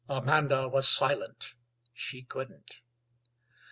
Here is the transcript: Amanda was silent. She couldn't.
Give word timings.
Amanda 0.09 0.67
was 0.67 0.87
silent. 0.89 1.53
She 1.93 2.23
couldn't. 2.23 2.81